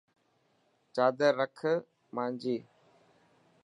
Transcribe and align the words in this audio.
چادر 0.93 1.33
رک 1.39 1.57
مانجي. 2.15 2.57